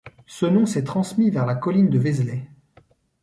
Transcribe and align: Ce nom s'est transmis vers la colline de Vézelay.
Ce 0.25 0.47
nom 0.47 0.65
s'est 0.65 0.83
transmis 0.83 1.29
vers 1.29 1.45
la 1.45 1.53
colline 1.53 1.91
de 1.91 1.99
Vézelay. 1.99 2.47